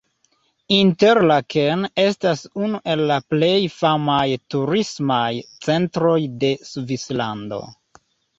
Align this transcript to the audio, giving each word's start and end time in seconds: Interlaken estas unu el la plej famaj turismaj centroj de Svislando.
Interlaken 0.75 1.83
estas 2.03 2.41
unu 2.67 2.79
el 2.93 3.03
la 3.11 3.17
plej 3.33 3.53
famaj 3.75 4.25
turismaj 4.55 5.29
centroj 5.69 6.17
de 6.47 6.51
Svislando. 6.73 7.63